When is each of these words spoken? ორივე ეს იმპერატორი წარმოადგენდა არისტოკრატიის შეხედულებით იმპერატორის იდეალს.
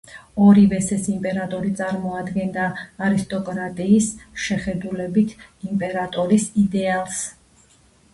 ორივე 0.43 0.77
ეს 0.93 1.03
იმპერატორი 1.15 1.73
წარმოადგენდა 1.81 2.63
არისტოკრატიის 3.07 4.07
შეხედულებით 4.45 5.35
იმპერატორის 5.73 6.47
იდეალს. 6.63 7.21